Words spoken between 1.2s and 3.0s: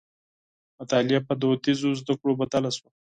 په دودیزو زدکړو بدله شوه.